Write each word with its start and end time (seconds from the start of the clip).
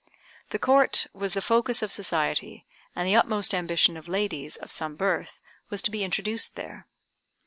The 0.49 0.57
Court 0.57 1.05
was 1.13 1.35
the 1.35 1.43
focus 1.43 1.83
of 1.83 1.91
society, 1.91 2.65
and 2.95 3.07
the 3.07 3.15
utmost 3.15 3.53
ambition 3.53 3.95
of 3.97 4.07
ladies 4.07 4.57
of 4.57 4.71
some 4.71 4.95
birth 4.95 5.39
was 5.69 5.83
to 5.83 5.91
be 5.91 6.03
introduced 6.03 6.55
there. 6.55 6.87